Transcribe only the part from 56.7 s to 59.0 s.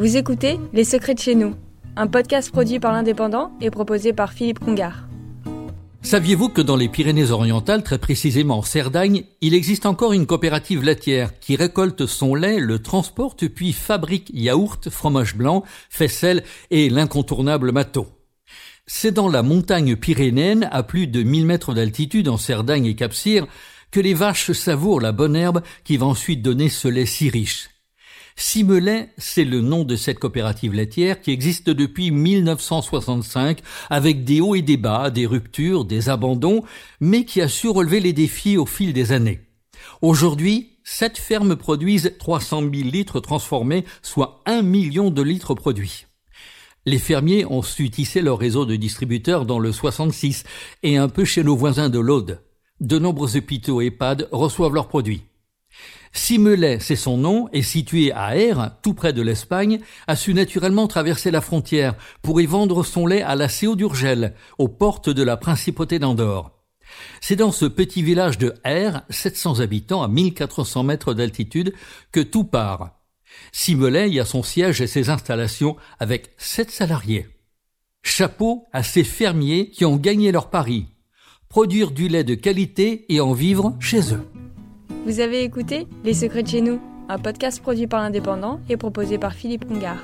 c'est son nom, est situé à Aire, tout